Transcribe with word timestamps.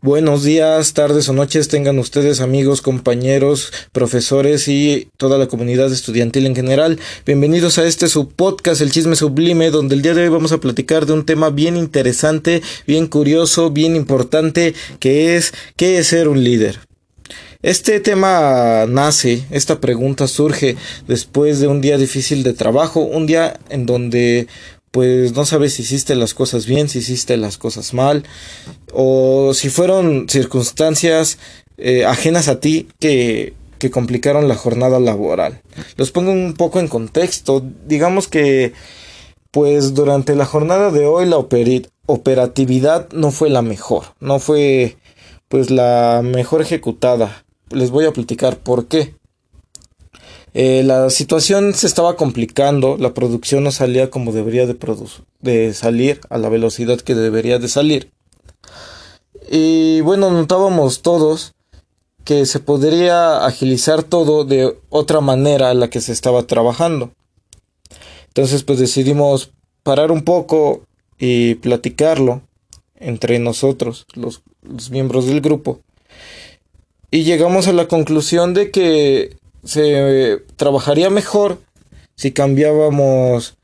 Buenos 0.00 0.44
días, 0.44 0.94
tardes 0.94 1.28
o 1.28 1.32
noches 1.32 1.66
tengan 1.66 1.98
ustedes 1.98 2.40
amigos, 2.40 2.82
compañeros, 2.82 3.72
profesores 3.90 4.68
y 4.68 5.08
toda 5.16 5.38
la 5.38 5.48
comunidad 5.48 5.92
estudiantil 5.92 6.46
en 6.46 6.54
general. 6.54 7.00
Bienvenidos 7.26 7.78
a 7.78 7.84
este 7.84 8.06
su 8.06 8.28
podcast 8.28 8.80
El 8.80 8.92
Chisme 8.92 9.16
Sublime, 9.16 9.72
donde 9.72 9.96
el 9.96 10.02
día 10.02 10.14
de 10.14 10.22
hoy 10.22 10.28
vamos 10.28 10.52
a 10.52 10.60
platicar 10.60 11.04
de 11.04 11.14
un 11.14 11.26
tema 11.26 11.50
bien 11.50 11.76
interesante, 11.76 12.62
bien 12.86 13.08
curioso, 13.08 13.72
bien 13.72 13.96
importante, 13.96 14.72
que 15.00 15.34
es 15.34 15.52
¿qué 15.74 15.98
es 15.98 16.06
ser 16.06 16.28
un 16.28 16.44
líder? 16.44 16.78
Este 17.60 17.98
tema 17.98 18.86
nace, 18.86 19.46
esta 19.50 19.80
pregunta 19.80 20.28
surge 20.28 20.76
después 21.08 21.58
de 21.58 21.66
un 21.66 21.80
día 21.80 21.98
difícil 21.98 22.44
de 22.44 22.52
trabajo, 22.52 23.00
un 23.00 23.26
día 23.26 23.58
en 23.68 23.84
donde 23.84 24.46
pues 24.90 25.34
no 25.34 25.44
sabes 25.44 25.74
si 25.74 25.82
hiciste 25.82 26.14
las 26.14 26.34
cosas 26.34 26.66
bien, 26.66 26.88
si 26.88 26.98
hiciste 26.98 27.36
las 27.36 27.58
cosas 27.58 27.94
mal, 27.94 28.24
o 28.92 29.52
si 29.54 29.68
fueron 29.68 30.28
circunstancias 30.28 31.38
eh, 31.76 32.04
ajenas 32.04 32.48
a 32.48 32.60
ti 32.60 32.88
que, 32.98 33.54
que 33.78 33.90
complicaron 33.90 34.48
la 34.48 34.56
jornada 34.56 35.00
laboral. 35.00 35.62
Los 35.96 36.10
pongo 36.10 36.32
un 36.32 36.54
poco 36.54 36.80
en 36.80 36.88
contexto. 36.88 37.64
Digamos 37.86 38.28
que, 38.28 38.72
pues 39.50 39.94
durante 39.94 40.34
la 40.34 40.44
jornada 40.44 40.90
de 40.90 41.06
hoy 41.06 41.26
la 41.26 41.38
operatividad 42.06 43.08
no 43.12 43.30
fue 43.30 43.50
la 43.50 43.62
mejor, 43.62 44.14
no 44.20 44.38
fue 44.38 44.96
pues 45.48 45.70
la 45.70 46.20
mejor 46.22 46.60
ejecutada. 46.60 47.44
Les 47.70 47.90
voy 47.90 48.04
a 48.04 48.12
platicar 48.12 48.58
por 48.58 48.86
qué. 48.86 49.14
Eh, 50.60 50.82
la 50.82 51.08
situación 51.08 51.72
se 51.72 51.86
estaba 51.86 52.16
complicando, 52.16 52.96
la 52.98 53.14
producción 53.14 53.62
no 53.62 53.70
salía 53.70 54.10
como 54.10 54.32
debería 54.32 54.66
de, 54.66 54.76
de 55.38 55.72
salir, 55.72 56.20
a 56.30 56.38
la 56.38 56.48
velocidad 56.48 56.98
que 57.00 57.14
debería 57.14 57.60
de 57.60 57.68
salir. 57.68 58.10
Y 59.48 60.00
bueno, 60.00 60.32
notábamos 60.32 61.02
todos 61.02 61.54
que 62.24 62.44
se 62.44 62.58
podría 62.58 63.46
agilizar 63.46 64.02
todo 64.02 64.44
de 64.44 64.76
otra 64.88 65.20
manera 65.20 65.70
a 65.70 65.74
la 65.74 65.90
que 65.90 66.00
se 66.00 66.10
estaba 66.10 66.42
trabajando. 66.42 67.12
Entonces 68.26 68.64
pues 68.64 68.80
decidimos 68.80 69.52
parar 69.84 70.10
un 70.10 70.24
poco 70.24 70.82
y 71.20 71.54
platicarlo 71.54 72.42
entre 72.96 73.38
nosotros, 73.38 74.06
los 74.12 74.42
miembros 74.90 75.26
del 75.26 75.40
grupo. 75.40 75.78
Y 77.12 77.22
llegamos 77.22 77.68
a 77.68 77.72
la 77.72 77.86
conclusión 77.86 78.54
de 78.54 78.72
que 78.72 79.37
se 79.68 80.42
trabajaría 80.56 81.10
mejor 81.10 81.58
si 82.16 82.32
cambiábamos 82.32 83.58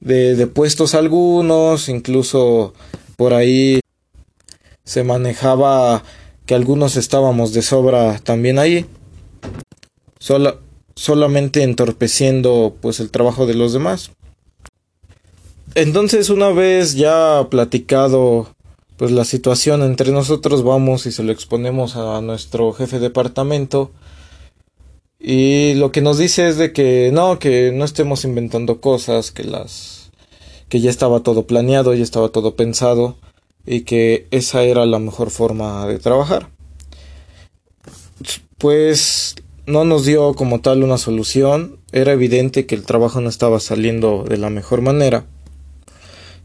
de, 0.00 0.34
de 0.34 0.46
puestos 0.48 0.94
algunos, 0.94 1.88
incluso 1.88 2.74
por 3.16 3.32
ahí 3.32 3.80
se 4.84 5.04
manejaba 5.04 6.02
que 6.46 6.54
algunos 6.54 6.96
estábamos 6.96 7.52
de 7.52 7.62
sobra 7.62 8.18
también 8.18 8.58
ahí, 8.58 8.86
solamente 10.96 11.62
entorpeciendo 11.62 12.76
pues 12.80 12.98
el 12.98 13.10
trabajo 13.12 13.46
de 13.46 13.54
los 13.54 13.72
demás. 13.72 14.10
Entonces 15.76 16.28
una 16.28 16.50
vez 16.50 16.94
ya 16.94 17.46
platicado 17.50 18.48
pues 18.96 19.12
la 19.12 19.24
situación 19.24 19.82
entre 19.82 20.10
nosotros 20.10 20.64
vamos 20.64 21.06
y 21.06 21.12
se 21.12 21.22
lo 21.22 21.30
exponemos 21.30 21.94
a 21.96 22.20
nuestro 22.20 22.72
jefe 22.72 22.96
de 22.96 23.08
departamento 23.08 23.92
y 25.18 25.74
lo 25.74 25.92
que 25.92 26.02
nos 26.02 26.18
dice 26.18 26.48
es 26.48 26.56
de 26.56 26.72
que 26.72 27.10
no, 27.12 27.38
que 27.38 27.72
no 27.72 27.84
estemos 27.84 28.24
inventando 28.24 28.80
cosas, 28.80 29.30
que 29.30 29.44
las 29.44 30.10
que 30.68 30.80
ya 30.80 30.90
estaba 30.90 31.20
todo 31.20 31.46
planeado, 31.46 31.94
ya 31.94 32.02
estaba 32.02 32.30
todo 32.30 32.56
pensado 32.56 33.16
y 33.64 33.82
que 33.82 34.26
esa 34.30 34.62
era 34.62 34.84
la 34.86 34.98
mejor 34.98 35.30
forma 35.30 35.86
de 35.86 35.98
trabajar. 35.98 36.50
Pues 38.58 39.36
no 39.66 39.84
nos 39.84 40.04
dio 40.04 40.34
como 40.34 40.60
tal 40.60 40.82
una 40.82 40.98
solución, 40.98 41.78
era 41.92 42.12
evidente 42.12 42.66
que 42.66 42.74
el 42.74 42.84
trabajo 42.84 43.20
no 43.20 43.28
estaba 43.28 43.60
saliendo 43.60 44.24
de 44.24 44.38
la 44.38 44.50
mejor 44.50 44.80
manera. 44.80 45.26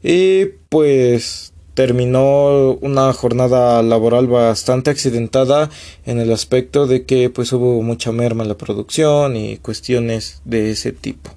Y 0.03 0.45
pues 0.69 1.50
terminó 1.81 2.77
una 2.81 3.11
jornada 3.11 3.81
laboral 3.81 4.27
bastante 4.27 4.91
accidentada 4.91 5.71
en 6.05 6.19
el 6.19 6.31
aspecto 6.31 6.85
de 6.85 7.07
que 7.07 7.31
pues 7.31 7.51
hubo 7.53 7.81
mucha 7.81 8.11
merma 8.11 8.43
en 8.43 8.49
la 8.49 8.55
producción 8.55 9.35
y 9.35 9.57
cuestiones 9.57 10.43
de 10.45 10.69
ese 10.69 10.91
tipo. 10.91 11.31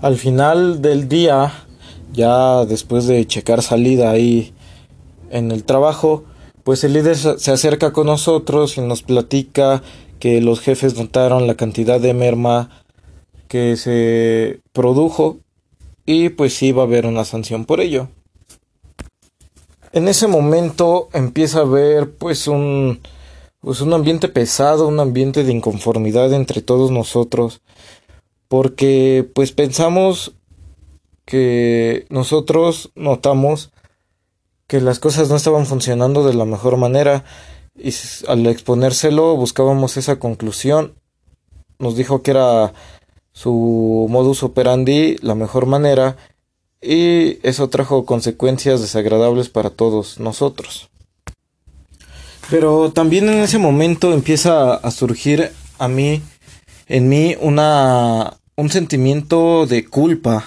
Al 0.00 0.16
final 0.16 0.80
del 0.80 1.10
día, 1.10 1.66
ya 2.14 2.64
después 2.64 3.06
de 3.06 3.26
checar 3.26 3.60
salida 3.60 4.12
ahí 4.12 4.54
en 5.28 5.50
el 5.50 5.64
trabajo, 5.64 6.24
pues 6.64 6.82
el 6.82 6.94
líder 6.94 7.18
se 7.18 7.50
acerca 7.50 7.92
con 7.92 8.06
nosotros 8.06 8.78
y 8.78 8.80
nos 8.80 9.02
platica 9.02 9.82
que 10.20 10.40
los 10.40 10.60
jefes 10.60 10.96
notaron 10.96 11.46
la 11.46 11.54
cantidad 11.54 12.00
de 12.00 12.14
merma 12.14 12.70
que 13.46 13.76
se 13.76 14.60
produjo 14.72 15.36
y 16.06 16.30
pues 16.30 16.54
sí 16.54 16.72
va 16.72 16.84
a 16.84 16.86
haber 16.86 17.04
una 17.04 17.26
sanción 17.26 17.66
por 17.66 17.82
ello. 17.82 18.08
En 19.92 20.06
ese 20.06 20.28
momento 20.28 21.08
empieza 21.12 21.58
a 21.58 21.62
haber 21.62 22.12
pues 22.12 22.46
un 22.46 23.00
pues 23.60 23.80
un 23.80 23.92
ambiente 23.92 24.28
pesado, 24.28 24.88
un 24.88 25.00
ambiente 25.00 25.44
de 25.44 25.52
inconformidad 25.52 26.32
entre 26.32 26.62
todos 26.62 26.90
nosotros, 26.90 27.60
porque 28.48 29.28
pues 29.34 29.52
pensamos 29.52 30.32
que 31.26 32.06
nosotros 32.08 32.90
notamos 32.94 33.70
que 34.66 34.80
las 34.80 34.98
cosas 34.98 35.28
no 35.28 35.36
estaban 35.36 35.66
funcionando 35.66 36.24
de 36.24 36.34
la 36.34 36.44
mejor 36.44 36.76
manera 36.76 37.24
y 37.76 37.92
al 38.28 38.46
exponérselo 38.46 39.36
buscábamos 39.36 39.96
esa 39.96 40.18
conclusión. 40.18 40.94
Nos 41.78 41.96
dijo 41.96 42.22
que 42.22 42.30
era 42.30 42.72
su 43.32 44.06
modus 44.08 44.42
operandi 44.42 45.16
la 45.22 45.34
mejor 45.34 45.66
manera 45.66 46.16
y 46.82 47.38
eso 47.46 47.68
trajo 47.68 48.06
consecuencias 48.06 48.80
desagradables 48.80 49.48
para 49.48 49.70
todos 49.70 50.18
nosotros. 50.18 50.90
Pero 52.50 52.90
también 52.90 53.28
en 53.28 53.38
ese 53.38 53.58
momento 53.58 54.12
empieza 54.12 54.74
a 54.74 54.90
surgir 54.90 55.52
a 55.78 55.88
mí, 55.88 56.22
en 56.88 57.08
mí, 57.08 57.36
una, 57.40 58.38
un 58.56 58.70
sentimiento 58.70 59.66
de 59.66 59.86
culpa, 59.86 60.46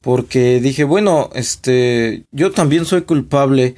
porque 0.00 0.60
dije, 0.60 0.84
bueno, 0.84 1.30
este, 1.34 2.24
yo 2.30 2.52
también 2.52 2.84
soy 2.84 3.02
culpable 3.02 3.74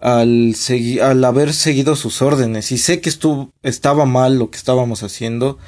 al, 0.00 0.54
al 1.02 1.24
haber 1.24 1.52
seguido 1.52 1.96
sus 1.96 2.22
órdenes 2.22 2.70
y 2.70 2.78
sé 2.78 3.00
que 3.00 3.08
estuvo, 3.08 3.52
estaba 3.62 4.06
mal 4.06 4.38
lo 4.38 4.50
que 4.50 4.58
estábamos 4.58 5.02
haciendo, 5.02 5.58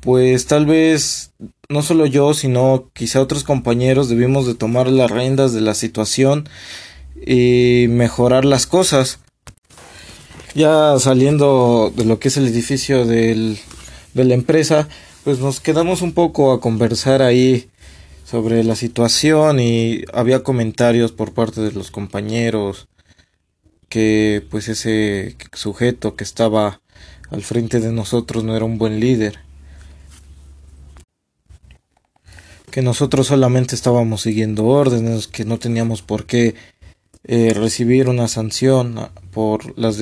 pues 0.00 0.46
tal 0.46 0.66
vez 0.66 1.32
no 1.72 1.82
solo 1.82 2.06
yo, 2.06 2.34
sino 2.34 2.90
quizá 2.92 3.20
otros 3.20 3.44
compañeros 3.44 4.08
debimos 4.08 4.46
de 4.46 4.54
tomar 4.54 4.88
las 4.88 5.10
riendas 5.10 5.52
de 5.52 5.60
la 5.60 5.74
situación 5.74 6.48
y 7.26 7.86
mejorar 7.88 8.44
las 8.44 8.66
cosas. 8.66 9.18
Ya 10.54 10.98
saliendo 10.98 11.92
de 11.96 12.04
lo 12.04 12.18
que 12.18 12.28
es 12.28 12.36
el 12.36 12.46
edificio 12.46 13.06
de 13.06 13.56
la 14.14 14.34
empresa, 14.34 14.88
pues 15.24 15.38
nos 15.38 15.60
quedamos 15.60 16.02
un 16.02 16.12
poco 16.12 16.52
a 16.52 16.60
conversar 16.60 17.22
ahí 17.22 17.70
sobre 18.24 18.64
la 18.64 18.76
situación 18.76 19.60
y 19.60 20.04
había 20.12 20.42
comentarios 20.42 21.12
por 21.12 21.32
parte 21.32 21.60
de 21.60 21.72
los 21.72 21.90
compañeros 21.90 22.88
que 23.88 24.46
pues 24.50 24.68
ese 24.68 25.36
sujeto 25.52 26.16
que 26.16 26.24
estaba 26.24 26.80
al 27.30 27.42
frente 27.42 27.80
de 27.80 27.92
nosotros 27.92 28.42
no 28.44 28.56
era 28.56 28.64
un 28.64 28.78
buen 28.78 29.00
líder 29.00 29.38
que 32.72 32.82
nosotros 32.82 33.28
solamente 33.28 33.74
estábamos 33.76 34.22
siguiendo 34.22 34.64
órdenes, 34.64 35.28
que 35.28 35.44
no 35.44 35.58
teníamos 35.58 36.00
por 36.00 36.24
qué 36.24 36.54
eh, 37.24 37.52
recibir 37.54 38.08
una 38.08 38.26
sanción 38.28 39.10
por 39.30 39.78
las 39.78 39.98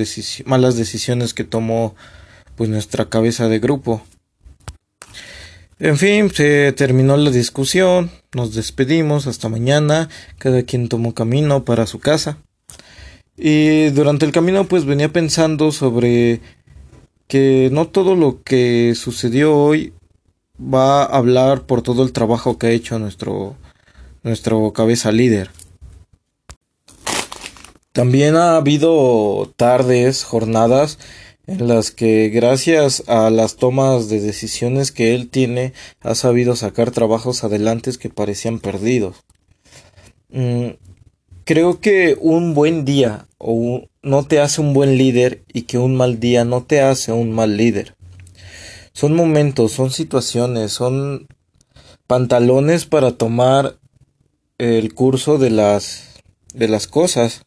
malas 0.46 0.76
decisiones 0.76 1.34
que 1.34 1.44
tomó 1.44 1.96
pues 2.54 2.70
nuestra 2.70 3.10
cabeza 3.10 3.48
de 3.48 3.58
grupo. 3.58 4.02
En 5.80 5.98
fin, 5.98 6.30
se 6.30 6.72
terminó 6.72 7.16
la 7.16 7.30
discusión, 7.30 8.10
nos 8.34 8.54
despedimos 8.54 9.26
hasta 9.26 9.48
mañana, 9.48 10.08
cada 10.38 10.62
quien 10.62 10.88
tomó 10.88 11.12
camino 11.12 11.64
para 11.64 11.86
su 11.86 11.98
casa. 11.98 12.38
Y 13.36 13.90
durante 13.90 14.26
el 14.26 14.32
camino 14.32 14.68
pues 14.68 14.84
venía 14.84 15.12
pensando 15.12 15.72
sobre 15.72 16.40
que 17.26 17.68
no 17.72 17.88
todo 17.88 18.14
lo 18.14 18.42
que 18.44 18.94
sucedió 18.94 19.56
hoy 19.56 19.92
va 20.60 21.02
a 21.02 21.16
hablar 21.16 21.62
por 21.62 21.82
todo 21.82 22.02
el 22.02 22.12
trabajo 22.12 22.58
que 22.58 22.68
ha 22.68 22.70
hecho 22.70 22.98
nuestro, 22.98 23.56
nuestro 24.22 24.72
cabeza 24.72 25.12
líder. 25.12 25.50
También 27.92 28.36
ha 28.36 28.56
habido 28.56 29.52
tardes, 29.56 30.22
jornadas 30.24 30.98
en 31.46 31.66
las 31.66 31.90
que 31.90 32.28
gracias 32.28 33.02
a 33.08 33.28
las 33.30 33.56
tomas 33.56 34.08
de 34.08 34.20
decisiones 34.20 34.92
que 34.92 35.14
él 35.14 35.28
tiene 35.28 35.72
ha 36.00 36.14
sabido 36.14 36.54
sacar 36.54 36.92
trabajos 36.92 37.42
adelante 37.42 37.90
que 37.98 38.08
parecían 38.08 38.60
perdidos. 38.60 39.16
Mm, 40.28 40.68
creo 41.44 41.80
que 41.80 42.16
un 42.20 42.54
buen 42.54 42.84
día 42.84 43.26
o 43.38 43.82
no 44.02 44.24
te 44.24 44.38
hace 44.38 44.60
un 44.60 44.72
buen 44.74 44.96
líder 44.96 45.42
y 45.52 45.62
que 45.62 45.78
un 45.78 45.96
mal 45.96 46.20
día 46.20 46.44
no 46.44 46.62
te 46.62 46.82
hace 46.82 47.10
un 47.10 47.32
mal 47.32 47.56
líder. 47.56 47.96
Son 49.00 49.14
momentos, 49.14 49.72
son 49.72 49.90
situaciones, 49.90 50.72
son 50.72 51.26
pantalones 52.06 52.84
para 52.84 53.12
tomar 53.12 53.78
el 54.58 54.92
curso 54.92 55.38
de 55.38 55.48
las 55.48 56.20
de 56.52 56.68
las 56.68 56.86
cosas. 56.86 57.46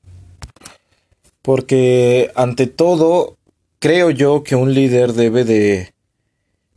Porque 1.43 2.31
ante 2.33 2.65
todo, 2.65 3.37
creo 3.77 4.09
yo 4.09 4.41
que 4.41 4.55
un 4.55 4.73
líder 4.73 5.13
debe 5.13 5.43
de 5.43 5.93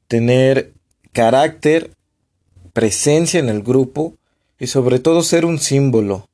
tener 0.09 0.75
carácter, 1.13 1.93
presencia 2.75 3.41
en 3.41 3.49
el 3.49 3.63
grupo 3.63 4.13
y 4.59 4.67
sobre 4.67 4.99
todo 4.99 5.23
ser 5.23 5.47
un 5.47 5.59
símbolo. 5.59 6.29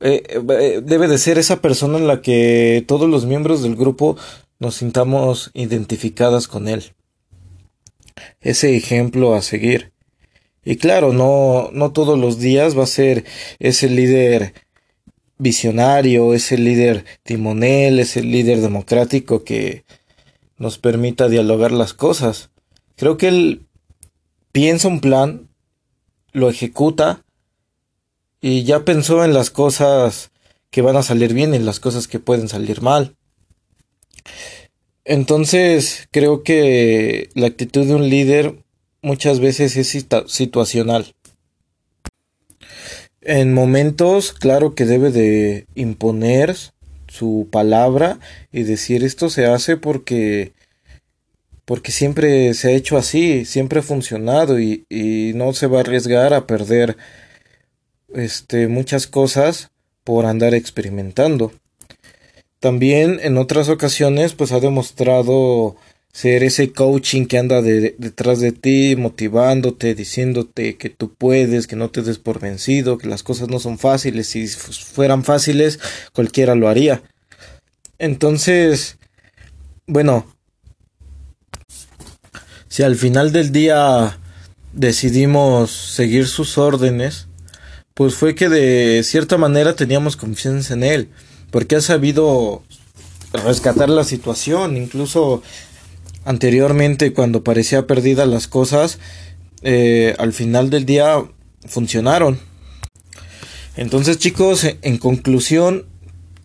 Eh, 0.00 0.24
eh, 0.26 0.82
debe 0.84 1.06
de 1.06 1.18
ser 1.18 1.38
esa 1.38 1.62
persona 1.62 1.98
en 1.98 2.08
la 2.08 2.20
que 2.20 2.84
todos 2.88 3.08
los 3.08 3.26
miembros 3.26 3.62
del 3.62 3.76
grupo 3.76 4.16
nos 4.58 4.74
sintamos 4.74 5.52
identificadas 5.54 6.48
con 6.48 6.66
él. 6.66 6.94
Ese 8.40 8.76
ejemplo 8.76 9.34
a 9.34 9.42
seguir. 9.42 9.92
Y 10.64 10.76
claro, 10.76 11.12
no, 11.12 11.70
no 11.72 11.92
todos 11.92 12.18
los 12.18 12.38
días 12.38 12.76
va 12.76 12.84
a 12.84 12.86
ser 12.86 13.24
ese 13.58 13.88
líder 13.88 14.54
visionario, 15.38 16.34
ese 16.34 16.58
líder 16.58 17.04
timonel, 17.22 18.00
ese 18.00 18.22
líder 18.22 18.60
democrático 18.60 19.44
que 19.44 19.84
nos 20.56 20.78
permita 20.78 21.28
dialogar 21.28 21.72
las 21.72 21.94
cosas. 21.94 22.50
Creo 22.96 23.16
que 23.16 23.28
él 23.28 23.66
piensa 24.52 24.88
un 24.88 25.00
plan, 25.00 25.48
lo 26.32 26.50
ejecuta 26.50 27.24
y 28.40 28.64
ya 28.64 28.84
pensó 28.84 29.24
en 29.24 29.32
las 29.32 29.50
cosas 29.50 30.30
que 30.70 30.82
van 30.82 30.96
a 30.96 31.02
salir 31.02 31.32
bien 31.32 31.54
y 31.54 31.58
las 31.58 31.80
cosas 31.80 32.08
que 32.08 32.18
pueden 32.18 32.48
salir 32.48 32.82
mal. 32.82 33.16
Entonces, 35.08 36.06
creo 36.10 36.42
que 36.42 37.30
la 37.32 37.46
actitud 37.46 37.86
de 37.86 37.94
un 37.94 38.10
líder 38.10 38.56
muchas 39.00 39.40
veces 39.40 39.74
es 39.78 40.06
situacional. 40.26 41.14
En 43.22 43.54
momentos, 43.54 44.34
claro 44.34 44.74
que 44.74 44.84
debe 44.84 45.10
de 45.10 45.66
imponer 45.74 46.54
su 47.06 47.48
palabra 47.50 48.20
y 48.52 48.64
decir 48.64 49.02
esto 49.02 49.30
se 49.30 49.46
hace 49.46 49.78
porque 49.78 50.52
porque 51.64 51.90
siempre 51.90 52.52
se 52.52 52.68
ha 52.68 52.72
hecho 52.72 52.98
así, 52.98 53.46
siempre 53.46 53.80
ha 53.80 53.82
funcionado 53.82 54.60
y, 54.60 54.84
y 54.90 55.32
no 55.34 55.54
se 55.54 55.68
va 55.68 55.78
a 55.78 55.80
arriesgar 55.80 56.34
a 56.34 56.46
perder 56.46 56.98
este, 58.14 58.68
muchas 58.68 59.06
cosas 59.06 59.70
por 60.04 60.26
andar 60.26 60.52
experimentando. 60.52 61.52
También 62.60 63.20
en 63.22 63.38
otras 63.38 63.68
ocasiones 63.68 64.34
pues 64.34 64.52
ha 64.52 64.60
demostrado 64.60 65.76
ser 66.12 66.42
ese 66.42 66.72
coaching 66.72 67.26
que 67.26 67.38
anda 67.38 67.62
detrás 67.62 68.40
de 68.40 68.52
ti, 68.52 68.96
motivándote, 68.96 69.94
diciéndote 69.94 70.76
que 70.76 70.90
tú 70.90 71.14
puedes, 71.14 71.66
que 71.66 71.76
no 71.76 71.90
te 71.90 72.02
des 72.02 72.18
por 72.18 72.40
vencido, 72.40 72.98
que 72.98 73.06
las 73.06 73.22
cosas 73.22 73.48
no 73.48 73.60
son 73.60 73.78
fáciles, 73.78 74.28
si 74.28 74.48
fueran 74.48 75.22
fáciles 75.22 75.78
cualquiera 76.12 76.56
lo 76.56 76.68
haría. 76.68 77.02
Entonces, 77.98 78.98
bueno, 79.86 80.26
si 82.68 82.82
al 82.82 82.96
final 82.96 83.32
del 83.32 83.52
día 83.52 84.18
decidimos 84.72 85.70
seguir 85.70 86.26
sus 86.26 86.58
órdenes, 86.58 87.28
pues 87.94 88.14
fue 88.14 88.34
que 88.34 88.48
de 88.48 89.02
cierta 89.04 89.36
manera 89.38 89.74
teníamos 89.74 90.16
confianza 90.16 90.74
en 90.74 90.84
él, 90.84 91.08
porque 91.50 91.76
ha 91.76 91.80
sabido 91.80 92.62
rescatar 93.32 93.88
la 93.88 94.04
situación, 94.04 94.76
incluso 94.76 95.42
anteriormente 96.24 97.12
cuando 97.12 97.44
parecía 97.44 97.86
perdida 97.86 98.26
las 98.26 98.48
cosas, 98.48 98.98
eh, 99.62 100.14
al 100.18 100.32
final 100.32 100.70
del 100.70 100.84
día 100.84 101.22
funcionaron. 101.66 102.38
Entonces 103.76 104.18
chicos, 104.18 104.66
en 104.82 104.98
conclusión, 104.98 105.86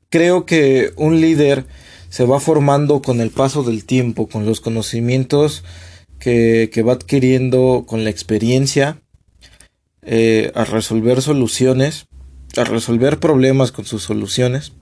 creo 0.10 0.46
que 0.46 0.94
un 0.96 1.20
líder 1.20 1.66
se 2.10 2.26
va 2.26 2.40
formando 2.40 3.02
con 3.02 3.22
el 3.22 3.32
paso 3.32 3.64
del 3.64 3.86
tiempo, 3.86 4.28
con 4.28 4.46
los 4.46 4.62
conocimientos 4.62 5.64
que, 6.20 6.70
que 6.72 6.84
va 6.84 6.94
adquiriendo 6.94 7.86
con 7.88 8.04
la 8.04 8.12
experiencia 8.12 9.02
eh, 10.06 10.52
a 10.54 10.66
resolver 10.66 11.22
soluciones, 11.22 12.08
a 12.58 12.66
resolver 12.66 13.20
problemas 13.20 13.72
con 13.72 13.86
sus 13.86 14.04
soluciones. 14.04 14.74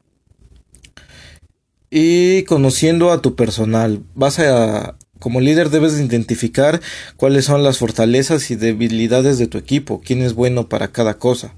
Y 1.93 2.43
conociendo 2.43 3.11
a 3.11 3.21
tu 3.21 3.35
personal, 3.35 4.01
vas 4.15 4.39
a, 4.39 4.95
como 5.19 5.41
líder 5.41 5.69
debes 5.69 5.99
identificar 5.99 6.79
cuáles 7.17 7.45
son 7.45 7.63
las 7.63 7.79
fortalezas 7.79 8.49
y 8.49 8.55
debilidades 8.55 9.37
de 9.37 9.47
tu 9.47 9.57
equipo, 9.57 10.01
quién 10.03 10.21
es 10.21 10.33
bueno 10.33 10.69
para 10.69 10.93
cada 10.93 11.15
cosa. 11.15 11.53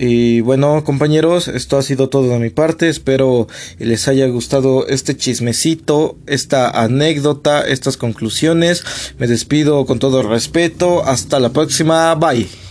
Y 0.00 0.40
bueno, 0.40 0.84
compañeros, 0.84 1.48
esto 1.48 1.76
ha 1.76 1.82
sido 1.82 2.08
todo 2.08 2.30
de 2.30 2.38
mi 2.38 2.50
parte. 2.50 2.88
Espero 2.88 3.48
les 3.78 4.06
haya 4.06 4.26
gustado 4.28 4.86
este 4.86 5.16
chismecito, 5.16 6.16
esta 6.26 6.70
anécdota, 6.70 7.62
estas 7.62 7.96
conclusiones. 7.96 8.84
Me 9.18 9.26
despido 9.26 9.84
con 9.86 9.98
todo 9.98 10.22
respeto. 10.22 11.04
Hasta 11.04 11.40
la 11.40 11.50
próxima. 11.50 12.14
Bye. 12.14 12.67